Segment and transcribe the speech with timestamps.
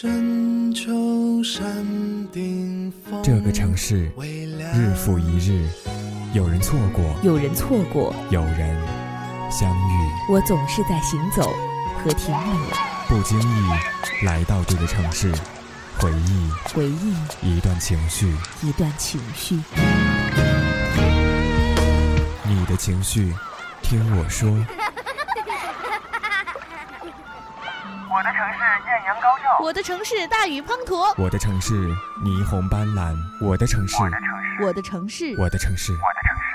[0.00, 1.84] 深秋山
[2.30, 4.08] 顶风，这个城市
[4.72, 5.68] 日复一日，
[6.32, 8.80] 有人错过，有人错过，有人
[9.50, 10.10] 相遇。
[10.30, 11.52] 我总是在行走
[11.98, 12.68] 和停留，
[13.08, 15.32] 不经意来到这个城市，
[15.98, 19.58] 回忆回忆一段情绪，一段情绪。
[22.44, 23.34] 你的情绪，
[23.82, 24.48] 听我说。
[28.10, 31.74] 我的城市艳阳高照，我的城市大雨滂沱，我的城市
[32.24, 33.96] 霓虹斑斓，我的城市，
[34.62, 36.48] 我的城市，我的城市，我的城市。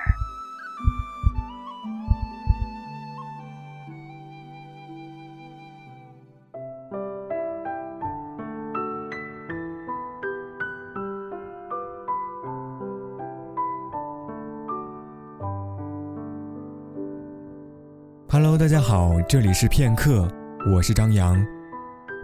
[18.27, 20.27] Hello，大家好，这里是片刻。
[20.66, 21.45] 我是张扬，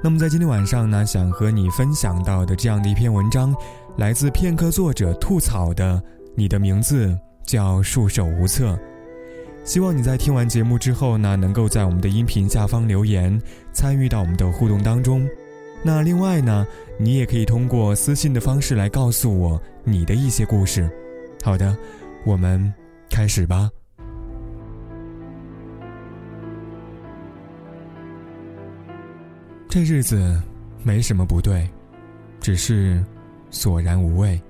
[0.02, 3.54] 那么在今天晚上呢，想和你分享到的这样的一篇文章，
[3.98, 6.02] 来自片刻作者吐草的，
[6.36, 8.80] 你的名字叫束手无策。
[9.66, 13.38] 希望你在听完节目之后呢，能够在我们的音频下方留言，
[13.74, 15.28] 参与到我们的互动当中。
[15.84, 16.66] 那另外呢，
[16.98, 20.90] 你也可以通过私信的方式来告诉我你的一些故事。
[21.44, 21.78] 好的，
[22.26, 22.74] 我们
[23.10, 23.70] 开始吧。
[29.72, 30.42] 这日子
[30.82, 31.70] 没什么不对，
[32.40, 33.06] 只是
[33.52, 34.42] 索然无味。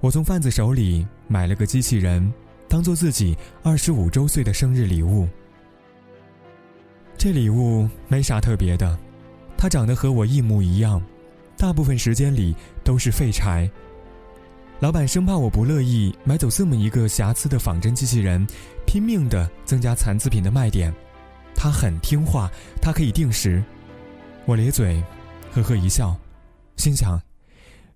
[0.00, 2.30] 我从贩子手里买了个机器人，
[2.68, 5.26] 当做自己二十五周岁的生日礼物。
[7.16, 8.98] 这礼物没啥特别的，
[9.56, 11.02] 它长得和我一模一样。
[11.58, 12.54] 大部分时间里
[12.84, 13.68] 都是废柴。
[14.78, 18.46] 老板生怕我不乐意买走这么一个瑕疵的仿真机器人，
[18.86, 20.92] 拼命地增加残次品的卖点。
[21.54, 22.50] 他很听话，
[22.82, 23.64] 他可以定时。
[24.44, 25.02] 我咧嘴，
[25.50, 26.14] 呵呵一笑，
[26.76, 27.20] 心想，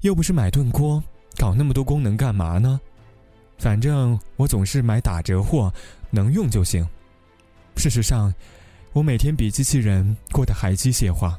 [0.01, 1.03] 又不是买炖锅，
[1.37, 2.81] 搞那么多功能干嘛呢？
[3.59, 5.71] 反正我总是买打折货，
[6.09, 6.83] 能用就行。
[7.77, 8.35] 事实上，
[8.95, 11.39] 我每天比机器人过得还机械化。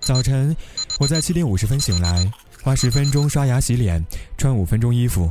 [0.00, 0.54] 早晨，
[0.98, 2.30] 我在七点五十分醒来，
[2.62, 4.02] 花十分钟刷牙洗脸，
[4.38, 5.30] 穿五分钟衣服，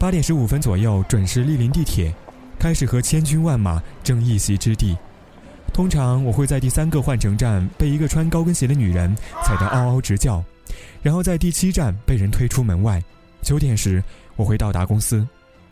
[0.00, 2.12] 八点十五分左右准时莅临地铁，
[2.58, 4.96] 开始和千军万马争一席之地。
[5.72, 10.42] 通常我会在第三个换乘站被一个穿高跟鞋的女人踩得嗷嗷直叫，
[11.02, 13.00] 然后在第七站被人推出门外。
[13.42, 14.02] 九点时
[14.34, 15.24] 我会到达公司，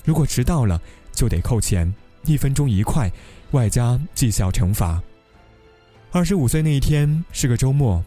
[0.04, 0.80] 如果迟到了
[1.12, 1.92] 就得扣钱，
[2.24, 3.10] 一分钟一块，
[3.50, 5.02] 外加绩效惩罚。
[6.12, 8.00] 二十五岁那一天是个周末，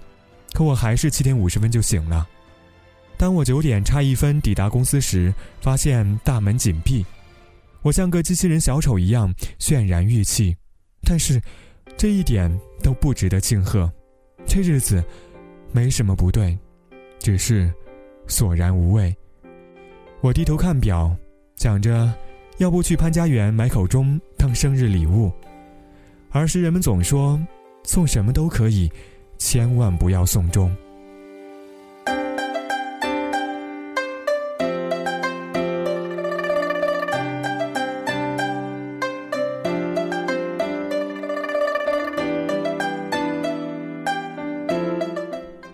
[0.58, 2.28] 可我还是七点五十分就醒了。
[3.16, 5.32] 当我九点差一分抵达公司时，
[5.62, 7.06] 发现大门紧闭，
[7.84, 10.58] 我像个机器人小丑一样渲然欲泣。
[11.04, 11.40] 但是，
[11.96, 12.52] 这一点
[12.82, 13.88] 都不值得庆贺。
[14.48, 15.04] 这日子
[15.72, 16.58] 没什么不对，
[17.20, 17.72] 只是
[18.26, 19.16] 索然无味。
[20.22, 21.16] 我低头看表，
[21.58, 22.12] 想着
[22.58, 25.32] 要不去潘家园买口钟当生日礼物。
[26.32, 27.40] 儿时人们总说。
[27.84, 28.92] 送什么都可以，
[29.38, 30.76] 千万不要送终。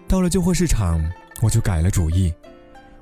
[0.07, 1.03] 到了旧货市场，
[1.41, 2.31] 我就改了主意，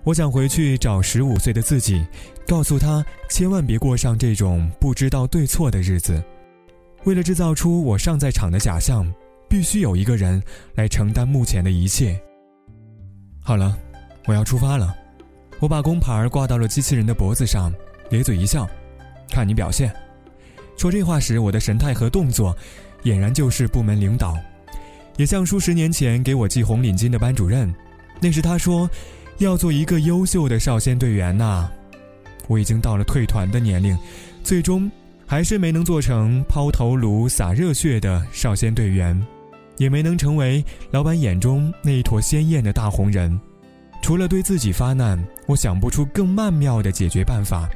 [0.06, 2.06] 我想回去找十五岁的自己，
[2.48, 6.24] 告诉他千万别过上这种不知道对错的日子。
[7.04, 9.06] 为了制造出我尚在场的假象，
[9.52, 10.42] 必须有一个人
[10.76, 12.18] 来承担目前的一切。
[13.44, 13.78] 好了，
[14.26, 14.96] 我要出发了。
[15.60, 17.70] 我把工牌挂到了机器人的脖子上，
[18.10, 18.66] 咧嘴一笑
[19.30, 19.94] ：“看你表现。”
[20.78, 22.56] 说这话时，我的神态和动作，
[23.04, 24.38] 俨然就是部门领导，
[25.18, 27.70] 也像数十年前给我系红领巾的班主任。
[28.22, 28.90] 那时他说
[29.40, 31.70] ：“要做一个优秀的少先队员呐。”
[32.48, 33.98] 我已经到了退团的年龄，
[34.46, 34.90] 最终。
[35.28, 39.18] 还是没能做成抛头颅洒热血的少先队员，
[39.82, 43.42] 也没能成为老板眼中那一坨鲜艳的大红人。
[44.00, 47.68] 除了对自己发难，我想不出更曼妙的解决办法。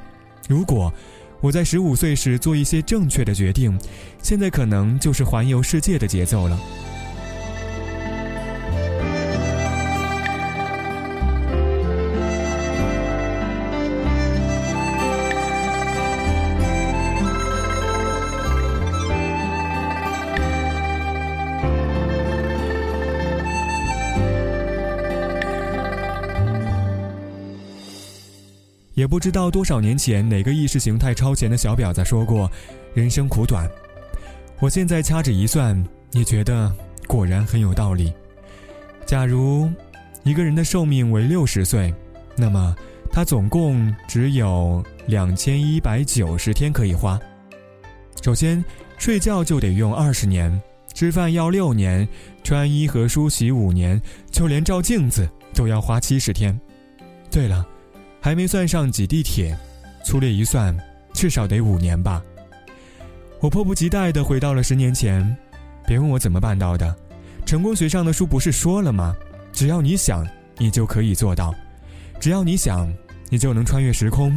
[0.48, 0.94] 如果
[1.42, 3.75] 我在十五岁时做一些正确的决定，
[4.22, 6.60] 现在可能就是环游世界的节奏了。
[29.06, 32.52] 也不知道多少年前哪个意识形态超前的小婊子说过
[32.96, 33.69] ：“人生苦短。”
[34.60, 35.80] 我现在掐指一算，
[36.13, 36.74] 也觉得
[37.06, 38.12] 果然很有道理。
[39.06, 39.72] 假如
[40.24, 41.94] 一个人的寿命为六十岁，
[42.36, 42.75] 那么
[43.12, 47.19] 他总共只有两千一百九十天可以花。
[48.24, 48.66] 首先，
[48.98, 50.60] 睡觉就得用二十年，
[50.96, 52.08] 吃饭要六年，
[52.44, 54.01] 穿衣和梳洗五年，
[54.31, 56.60] 就连照镜子都要花七十天。
[57.30, 57.63] 对了。
[58.25, 59.56] 还没算上挤地铁，
[60.04, 60.75] 粗略一算，
[61.13, 62.24] 至少得五年吧。
[63.39, 65.38] 我迫不及待地回到了十年前，
[65.86, 66.95] 别问我怎么办到的。
[67.45, 69.16] 成功学上的书不是说了吗？
[69.54, 70.27] 只要你想，
[70.57, 71.51] 你就可以做到；
[72.19, 72.92] 只要你想，
[73.30, 74.31] 你就能穿越时空；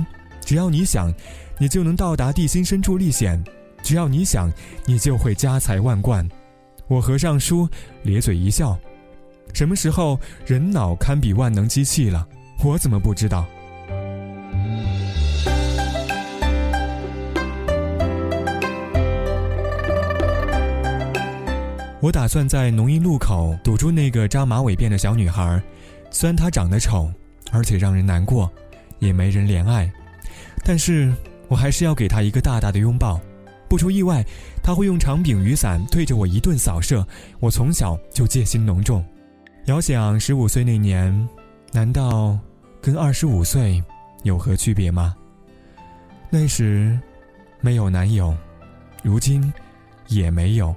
[0.45, 1.11] 只要你想，
[1.57, 3.43] 你就能到达地心深处历险；
[3.83, 4.53] 只要你想，
[4.85, 6.29] 你就会家财万贯。
[6.89, 7.67] 我合上书，
[8.03, 8.79] 咧嘴一笑。
[9.55, 12.29] 什么时候人脑堪比万能机器了？
[12.63, 13.47] 我怎么不知道？
[22.01, 25.61] 我打算在农荫路口堵住那个扎马尾辫的小女孩，
[26.13, 27.13] 虽然她长得丑，
[27.51, 28.49] 而且让人难过，
[29.01, 29.91] 也没人怜爱，
[30.65, 31.13] 但是
[31.49, 33.21] 我还是要给她一个大大的拥抱。
[33.69, 34.25] 不出意外，
[34.63, 37.05] 她会用长柄雨伞对着我一顿扫射。
[37.41, 39.05] 我从小就戒心浓重，
[39.67, 41.29] 遥想十五岁那年，
[41.73, 42.39] 难道
[42.81, 43.83] 跟二十五岁
[44.23, 45.17] 有何区别吗？
[46.31, 46.97] 那时
[47.61, 48.35] 没有男友，
[49.03, 49.53] 如今
[50.07, 50.73] 也没有。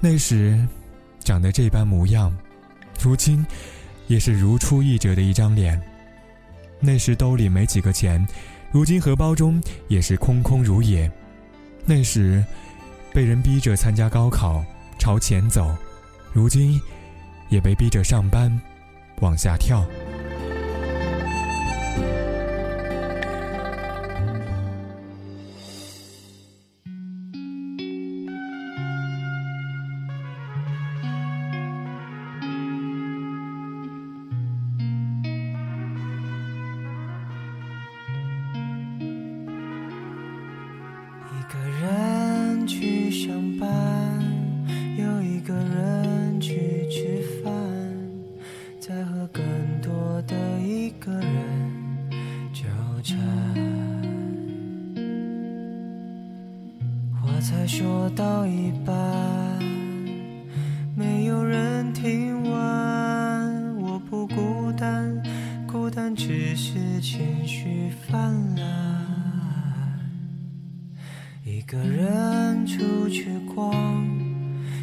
[0.00, 0.58] 那时，
[1.24, 2.32] 长得这般模样，
[3.02, 3.44] 如今，
[4.06, 5.80] 也是如出一辙的一张脸。
[6.78, 8.24] 那时兜里没几个钱，
[8.70, 11.10] 如今荷包中也是空空如也。
[11.84, 12.44] 那时，
[13.12, 14.64] 被人逼着参加高考，
[15.00, 15.74] 朝前走，
[16.32, 16.80] 如今，
[17.48, 18.56] 也被逼着上班，
[19.20, 19.84] 往下跳。
[71.50, 73.72] 一个人出去逛，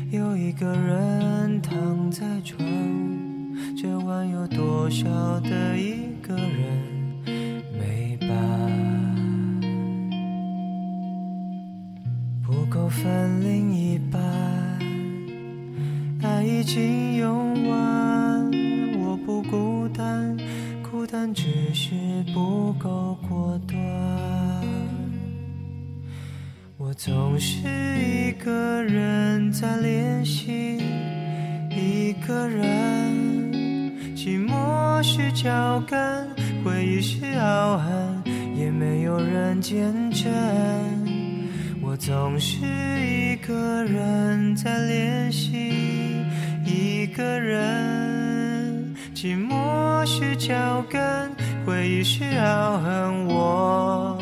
[0.09, 2.57] 又一个人躺在床，
[3.77, 5.05] 这晚有多少
[5.41, 7.21] 的一个人
[7.77, 8.31] 没伴？
[12.43, 14.19] 不够分另一半，
[16.23, 18.51] 爱已经用完。
[18.97, 20.35] 我不孤单，
[20.81, 21.43] 孤单只
[21.75, 21.93] 是
[22.33, 24.04] 不够果断。
[26.97, 27.57] 总是
[27.99, 30.79] 一个人在练习，
[31.69, 32.65] 一个人。
[34.15, 36.25] 寂寞是脚跟，
[36.63, 38.23] 回忆是傲寒，
[38.55, 40.31] 也没有人见证。
[41.81, 42.65] 我总是
[43.05, 45.73] 一个人在练习，
[46.65, 51.29] 一个人，寂寞是脚跟，
[51.65, 54.17] 回忆是傲寒，我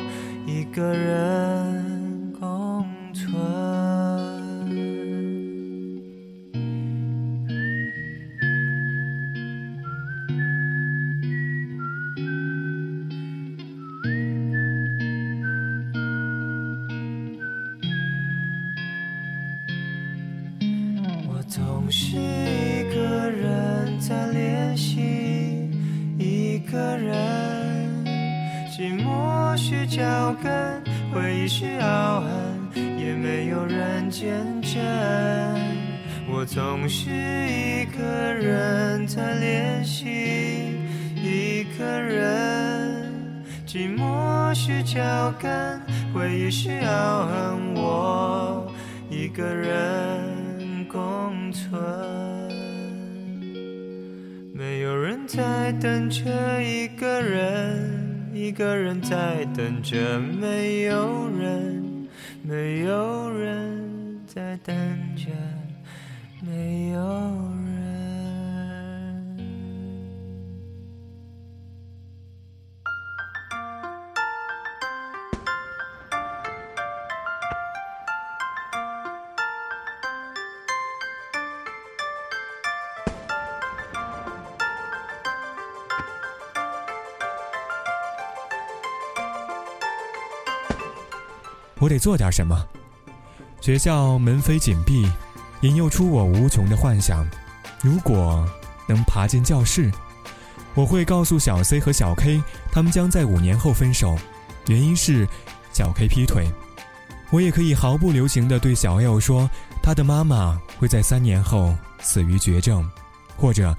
[0.47, 1.92] 一个人。
[3.35, 3.39] 我
[21.47, 25.69] 总是一个人在练习，
[26.17, 28.05] 一个人，
[28.71, 32.33] 寂寞是脚跟，回忆是傲寒，也
[33.23, 34.81] 没有人见证。
[36.29, 40.05] 我总是一个人在练习，
[41.15, 43.01] 一个人，
[43.65, 45.79] 寂寞是脚跟，
[46.13, 48.69] 回忆是傲寒，我
[49.09, 50.43] 一个人。
[50.89, 51.81] 共存，
[54.53, 61.82] 没有人在等着一个人，一个人在等着没有人，
[62.53, 64.75] 没有人在等
[65.15, 65.31] 着
[66.39, 66.99] 没有
[91.83, 92.65] 我得做点什么。
[93.59, 95.05] 学校门扉紧闭，
[95.63, 97.27] 引诱出我无穷的幻想。
[97.81, 98.47] 如果
[98.87, 99.91] 能爬进教室，
[100.75, 104.17] 我会告诉小 C 和小 K，他们将在五年后分手，
[104.67, 105.27] 原因是
[105.73, 106.47] 小 K 劈腿。
[107.31, 109.49] 我也可以毫不留情地对小 L 说，
[109.81, 112.89] 他的妈妈会在三年后死于绝症，
[113.35, 113.75] 或者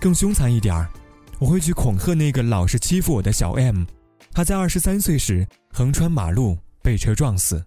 [0.00, 0.88] 更凶残一点儿，
[1.38, 3.84] 我会去恐吓那个老是欺负我的小 M，
[4.32, 7.62] 他在二十三岁时横穿马路被车撞死。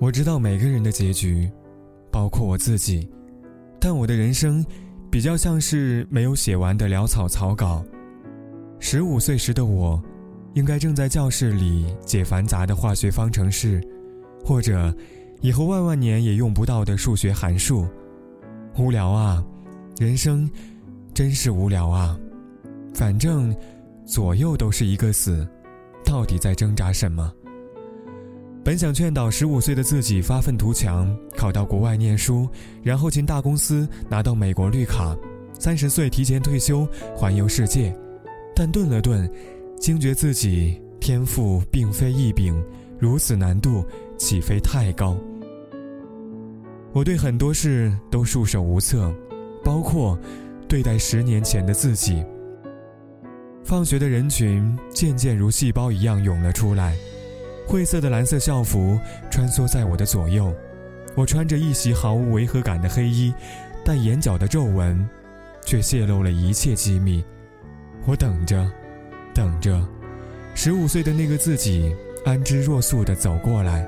[0.00, 1.50] 我知道每个人的结局，
[2.10, 3.06] 包括我自己，
[3.78, 4.64] 但我的人生
[5.10, 7.84] 比较像是没有写完的潦草草稿。
[8.80, 10.02] 十五岁时的我，
[10.58, 13.80] 应该正在教室里解繁杂的化学方程式，
[14.44, 14.92] 或者
[15.40, 17.86] 以后万万年也用不到的数学函数。
[18.76, 19.40] 无聊啊，
[20.00, 20.50] 人生
[21.14, 22.18] 真是无聊啊！
[22.92, 23.54] 反正
[24.04, 25.46] 左右都是一个死，
[26.04, 27.32] 到底在挣扎什么？
[28.64, 32.48] 本想劝导十五岁的自己发愤图强，考到国外念书，
[32.82, 35.16] 然后进大公司拿到美国绿卡，
[35.56, 36.84] 三十岁提前退休
[37.14, 37.96] 环游世界。
[38.56, 39.30] 但顿了顿，
[39.78, 42.62] 惊觉自己天赋并非异禀，
[42.98, 43.84] 如此难度
[44.18, 45.16] 岂非太高？
[46.92, 49.14] 我对很多事都束手无策，
[49.64, 50.18] 包括
[50.66, 52.24] 对待十年前的自己。
[53.64, 56.96] 放学的人群渐渐如细胞一样涌了出来。
[57.66, 58.98] 灰色的蓝色校服
[59.30, 60.52] 穿梭在我的左右，
[61.14, 63.32] 我穿着一袭毫无违和感的黑衣，
[63.84, 65.08] 但眼角的皱纹，
[65.64, 67.22] 却泄露了一切机密。
[68.06, 68.70] 我等着，
[69.38, 69.80] 等着，
[70.52, 73.86] 十五岁的那个自己安之若素地走过来，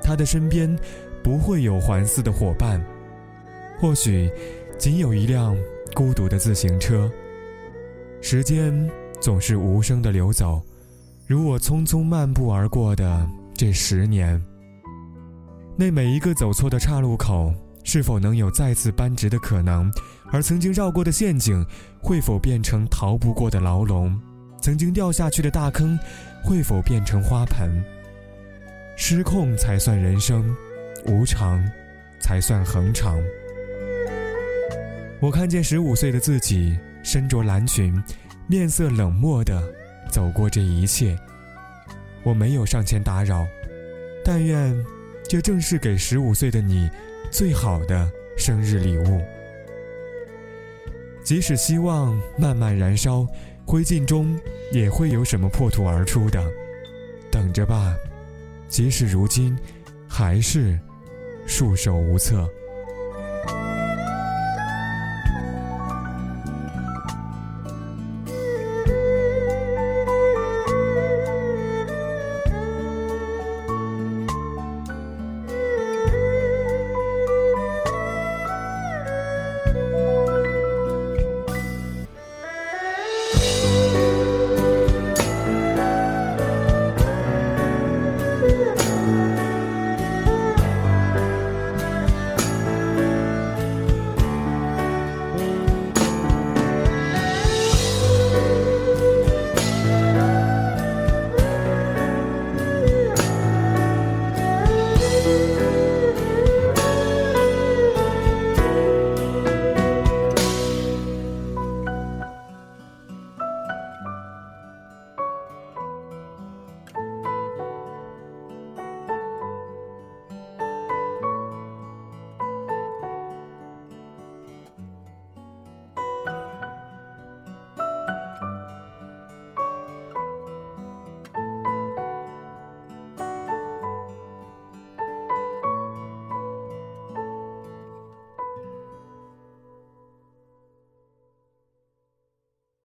[0.00, 0.78] 他的身边
[1.24, 2.80] 不会有环似的伙伴，
[3.80, 4.30] 或许
[4.78, 5.56] 仅有一辆
[5.92, 7.10] 孤独的自行车。
[8.20, 8.88] 时间
[9.20, 10.62] 总是无声地流走。
[11.26, 14.40] 如我匆匆漫步而过的这十年，
[15.76, 19.90] 那每一个走错的岔路口，是否能有再次扳直的可能？
[20.30, 21.66] 而曾经绕过的陷阱，
[22.00, 24.16] 会否变成逃不过的牢笼？
[24.62, 25.98] 曾经掉下去的大坑，
[26.42, 27.84] 会否变成花盆？
[28.96, 30.54] 失控才算人生，
[31.04, 31.62] 无常
[32.20, 33.20] 才算恒常。
[35.20, 38.00] 我看见十五岁的自己，身着蓝裙，
[38.46, 39.60] 面色冷漠的。
[40.10, 41.18] 走过这一切，
[42.22, 43.46] 我没有上前打扰，
[44.22, 44.76] 但愿
[45.26, 46.90] 这正是给十五岁的你
[47.30, 49.22] 最好的生日礼物。
[51.24, 53.26] 即使希望慢慢燃烧，
[53.66, 54.38] 灰烬中
[54.72, 56.44] 也会有什么破土而出的，
[57.30, 57.94] 等着吧。
[58.68, 59.56] 即使如今
[60.08, 60.78] 还是
[61.46, 62.48] 束手无策。